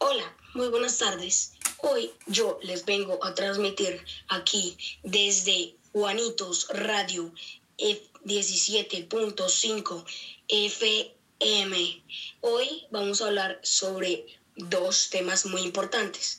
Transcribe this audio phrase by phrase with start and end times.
[0.00, 1.54] Hola, muy buenas tardes.
[1.78, 7.34] Hoy yo les vengo a transmitir aquí desde Juanitos Radio
[7.78, 10.04] F17.5
[10.46, 12.02] FM.
[12.42, 14.24] Hoy vamos a hablar sobre
[14.54, 16.38] dos temas muy importantes.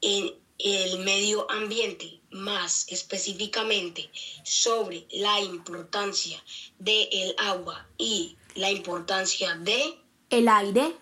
[0.00, 4.08] En el medio ambiente, más específicamente
[4.44, 6.40] sobre la importancia
[6.78, 9.98] del agua y la importancia de
[10.30, 11.01] el aire.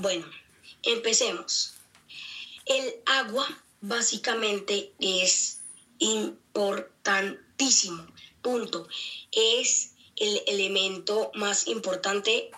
[0.00, 0.30] Bueno,
[0.84, 1.74] empecemos.
[2.66, 3.48] El agua
[3.80, 5.60] básicamente es
[5.98, 8.06] importantísimo.
[8.40, 8.86] Punto.
[9.32, 12.52] Es el elemento más importante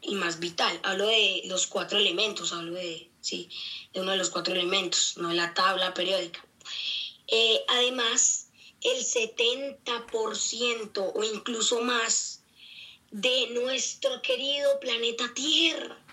[0.00, 0.80] y más vital.
[0.84, 3.50] Hablo de los cuatro elementos, hablo de, sí,
[3.92, 6.42] de uno de los cuatro elementos, no de la tabla periódica.
[7.26, 8.48] Eh, además,
[8.80, 12.40] el 70% o incluso más
[13.10, 16.05] de nuestro querido planeta Tierra,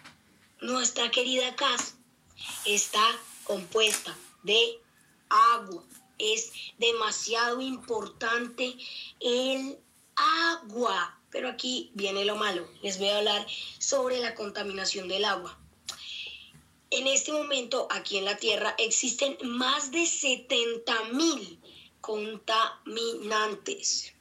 [0.64, 1.96] nuestra querida casa,
[2.66, 3.06] está
[3.44, 4.80] compuesta de
[5.30, 5.84] agua.
[6.18, 8.76] Es demasiado importante
[9.20, 9.78] el
[10.16, 11.20] agua.
[11.30, 12.66] Pero aquí viene lo malo.
[12.82, 13.46] Les voy a hablar
[13.80, 15.60] sobre la contaminación del agua.
[16.92, 21.60] En este momento, aquí en la Tierra, existen más de 70 mil
[22.02, 24.14] contaminantes.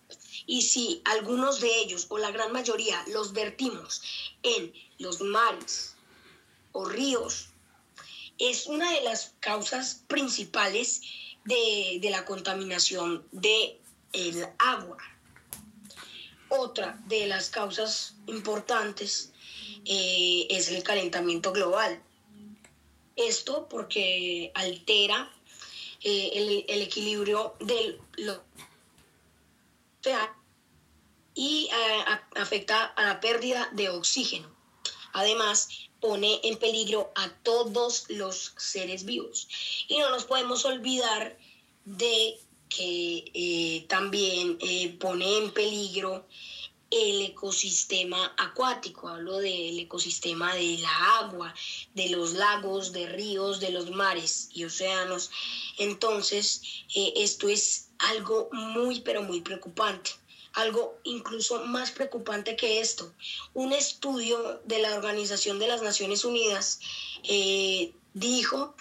[0.46, 4.00] Y si algunos de ellos, o la gran mayoría, los vertimos
[4.42, 5.92] en los mares
[6.72, 7.48] o ríos,
[8.38, 11.02] es una de las causas principales
[11.44, 13.78] de, la contaminación del
[14.12, 14.98] el agua.
[16.48, 19.32] Otra de las causas importantes
[19.84, 22.02] eh, es el calentamiento global.
[23.16, 25.30] Esto porque altera
[26.02, 28.00] eh, el, equilibrio del
[31.34, 32.04] y eh,
[32.36, 34.61] afecta a la pérdida de oxígeno.
[35.12, 35.68] Además,
[36.00, 39.48] pone en peligro a todos los seres vivos.
[39.88, 41.38] Y no nos podemos olvidar
[41.84, 46.26] de que eh, también eh, pone en peligro
[46.90, 51.54] el ecosistema acuático, hablo del ecosistema de la agua,
[51.94, 55.30] de los lagos, de ríos, de los mares y océanos.
[55.78, 56.60] Entonces,
[56.94, 60.10] eh, esto es algo muy, pero muy preocupante.
[60.54, 63.12] Algo incluso más preocupante que esto.
[63.54, 66.80] Un estudio de la Organización de las Naciones Unidas
[68.14, 68.74] dijo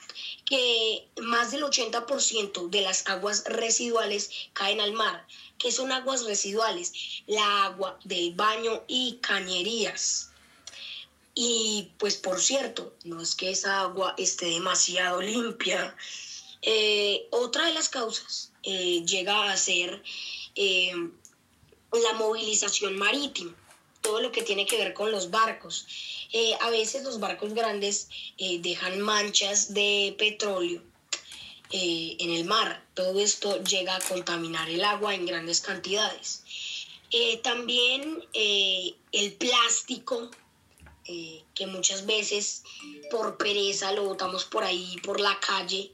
[0.46, 5.26] que más del 80% de las aguas residuales caen al mar.
[5.58, 6.92] que son aguas residuales?
[7.28, 10.32] La agua del baño y cañerías.
[11.36, 15.96] Y pues por cierto, no es que esa agua esté demasiado limpia.
[16.64, 20.02] Eh, otra de las causas eh, llega a ser
[20.56, 20.94] eh,
[22.00, 23.56] la movilización marítima,
[24.02, 25.86] todo lo que tiene que ver con los barcos.
[26.32, 28.08] Eh, a veces los barcos grandes
[28.38, 30.82] eh, dejan manchas de petróleo
[31.72, 32.86] eh, en el mar.
[32.94, 36.44] Todo esto llega a contaminar el agua en grandes cantidades.
[37.44, 40.32] también el plástico,
[41.56, 42.64] que muchas veces
[43.10, 45.92] por pereza lo botamos por ahí, por la calle,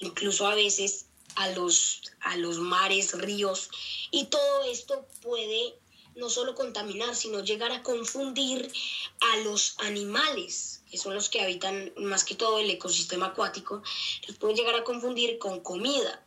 [0.00, 3.70] incluso a veces a los, a los mares, ríos,
[4.10, 5.74] y todo esto puede
[6.16, 8.72] no solo contaminar, sino llegar a confundir
[9.20, 13.82] a los animales, que son los que habitan más que todo el ecosistema acuático,
[14.26, 16.24] los pueden llegar a confundir con comida.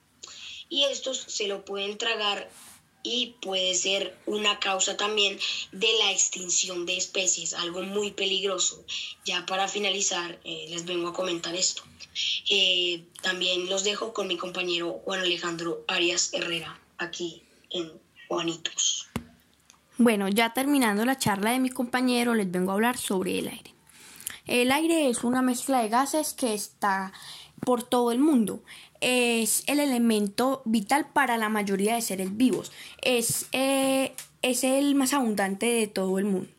[0.70, 2.52] Y estos se lo pueden tragar
[3.04, 5.38] y puede ser una causa también
[5.72, 8.84] de la extinción de especies, algo muy peligroso.
[9.26, 11.84] Ya para finalizar, eh, les vengo a comentar esto.
[12.50, 17.92] Eh, también los dejo con mi compañero Juan Alejandro Arias Herrera, aquí en
[18.28, 19.08] Juanitos.
[19.98, 23.74] Bueno, ya terminando la charla de mi compañero, les vengo a hablar sobre el aire.
[24.46, 27.14] El aire es una mezcla de gases que está
[27.60, 28.62] por todo el mundo.
[29.02, 32.72] Es el elemento vital para la mayoría de seres vivos.
[33.02, 36.50] Es, eh, es el más abundante de todo el mundo.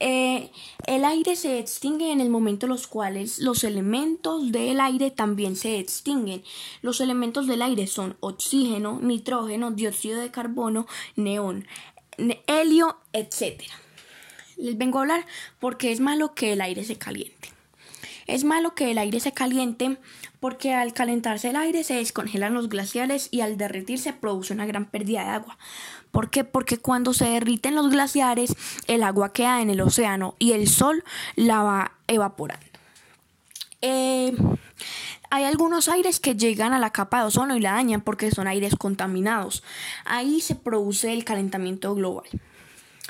[0.00, 0.52] Eh,
[0.86, 5.56] el aire se extingue en el momento en los cuales los elementos del aire también
[5.56, 6.44] se extinguen.
[6.82, 10.86] Los elementos del aire son oxígeno, nitrógeno, dióxido de carbono,
[11.16, 11.66] neón,
[12.46, 13.62] helio, etc.
[14.56, 15.26] Les vengo a hablar
[15.58, 17.57] porque es malo que el aire se caliente.
[18.28, 19.96] Es malo que el aire se caliente
[20.38, 24.84] porque al calentarse el aire se descongelan los glaciares y al derretirse produce una gran
[24.84, 25.58] pérdida de agua.
[26.10, 26.44] ¿Por qué?
[26.44, 28.54] Porque cuando se derriten los glaciares
[28.86, 31.04] el agua queda en el océano y el sol
[31.36, 32.66] la va evaporando.
[33.80, 34.36] Eh,
[35.30, 38.46] hay algunos aires que llegan a la capa de ozono y la dañan porque son
[38.46, 39.62] aires contaminados.
[40.04, 42.28] Ahí se produce el calentamiento global.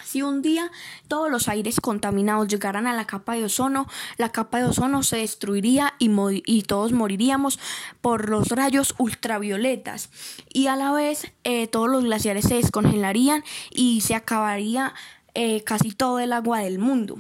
[0.05, 0.71] Si un día
[1.09, 3.87] todos los aires contaminados llegaran a la capa de ozono,
[4.17, 6.11] la capa de ozono se destruiría y,
[6.47, 7.59] y todos moriríamos
[8.01, 10.11] por los rayos ultravioletas.
[10.53, 14.95] Y a la vez eh, todos los glaciares se descongelarían y se acabaría
[15.35, 17.19] eh, casi todo el agua del mundo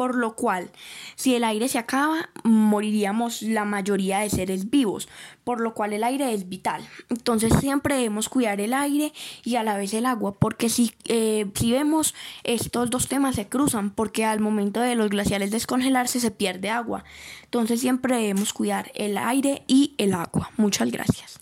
[0.00, 0.70] por lo cual
[1.14, 5.10] si el aire se acaba moriríamos la mayoría de seres vivos,
[5.44, 6.88] por lo cual el aire es vital.
[7.10, 9.12] Entonces siempre debemos cuidar el aire
[9.44, 12.14] y a la vez el agua, porque si, eh, si vemos
[12.44, 17.04] estos dos temas se cruzan, porque al momento de los glaciares descongelarse se pierde agua.
[17.44, 20.50] Entonces siempre debemos cuidar el aire y el agua.
[20.56, 21.40] Muchas gracias.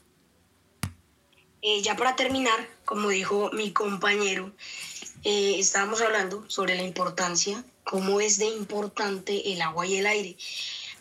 [1.63, 4.51] Eh, ya para terminar, como dijo mi compañero,
[5.23, 10.37] eh, estábamos hablando sobre la importancia cómo es de importante el agua y el aire.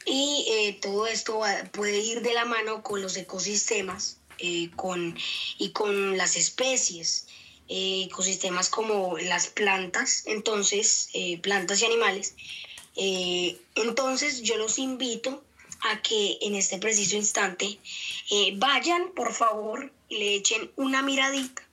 [0.05, 1.41] Y eh, todo esto
[1.73, 5.17] puede ir de la mano con los ecosistemas eh, con,
[5.57, 7.27] y con las especies,
[7.67, 11.09] eh, ecosistemas como las plantas, entonces,
[11.41, 12.35] plantas y animales.
[13.75, 15.43] entonces yo los invito
[15.81, 17.77] a que en este preciso instante
[18.55, 21.67] vayan, por favor, le echen una miradita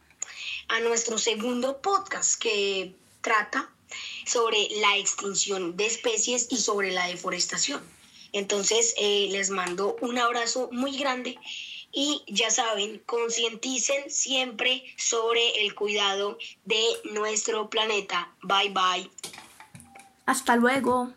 [0.69, 3.74] a nuestro segundo podcast que trata
[4.27, 7.83] sobre la extinción de especies y sobre la deforestación.
[8.33, 11.39] Entonces, eh, les mando un abrazo muy grande
[11.93, 16.83] y ya saben, concienticen siempre sobre el cuidado de
[17.13, 18.33] nuestro planeta.
[18.43, 19.11] Bye bye.
[20.27, 21.13] Hasta luego.